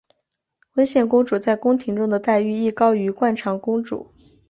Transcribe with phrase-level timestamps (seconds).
[0.73, 4.07] 温宪公主在宫廷中的待遇亦高于惯常公主。